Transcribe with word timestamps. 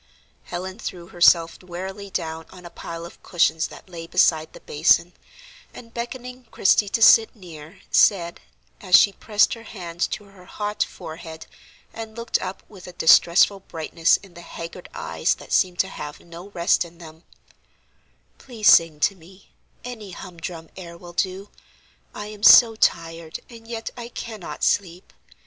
Helen 0.45 0.79
threw 0.79 1.09
herself 1.09 1.61
wearily 1.61 2.09
down 2.09 2.47
on 2.49 2.65
a 2.65 2.71
pile 2.71 3.05
of 3.05 3.21
cushions 3.21 3.67
that 3.67 3.87
lay 3.87 4.07
beside 4.07 4.51
the 4.51 4.59
basin, 4.59 5.13
and 5.75 5.93
beckoning 5.93 6.45
Christie 6.49 6.89
to 6.89 7.03
sit 7.03 7.35
near, 7.35 7.81
said, 7.91 8.39
as 8.81 8.95
she 8.95 9.13
pressed 9.13 9.53
her 9.53 9.61
hands 9.61 10.07
to 10.07 10.23
her 10.23 10.45
hot 10.45 10.81
forehead 10.81 11.45
and 11.93 12.17
looked 12.17 12.41
up 12.41 12.63
with 12.67 12.87
a 12.87 12.93
distressful 12.93 13.59
brightness 13.59 14.17
in 14.17 14.33
the 14.33 14.41
haggard 14.41 14.89
eyes 14.95 15.35
that 15.35 15.53
seemed 15.53 15.77
to 15.77 15.87
have 15.87 16.19
no 16.19 16.47
rest 16.49 16.83
in 16.83 16.97
them: 16.97 17.23
"Please 18.39 18.69
sing 18.69 18.99
to 19.01 19.13
me; 19.13 19.51
any 19.83 20.13
humdrum 20.13 20.69
air 20.75 20.97
will 20.97 21.13
do. 21.13 21.51
I 22.15 22.25
am 22.25 22.41
so 22.41 22.75
tired, 22.75 23.39
and 23.51 23.67
yet 23.67 23.91
I 23.95 24.07
cannot 24.09 24.63
sleep. 24.63 25.13